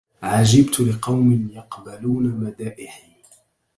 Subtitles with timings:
[0.23, 3.11] عجبت لقوم يقبلون مدائحي